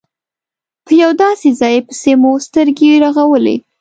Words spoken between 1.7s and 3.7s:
پسې مو سترګې رغولې.